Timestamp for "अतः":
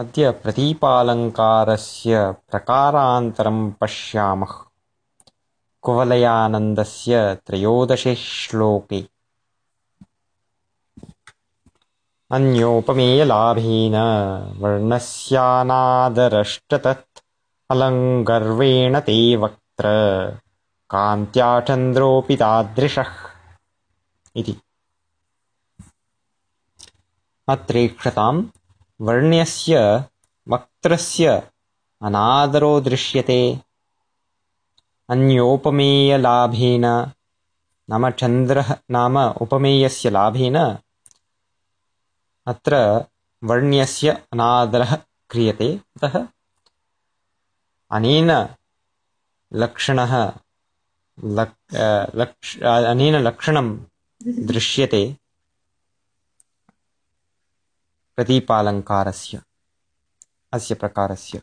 45.96-46.14